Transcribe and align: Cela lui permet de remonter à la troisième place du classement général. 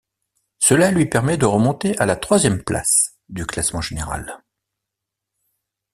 Cela 0.57 0.89
lui 0.89 1.05
permet 1.05 1.37
de 1.37 1.45
remonter 1.45 1.95
à 1.99 2.07
la 2.07 2.15
troisième 2.15 2.63
place 2.63 3.19
du 3.29 3.45
classement 3.45 3.81
général. 3.81 4.41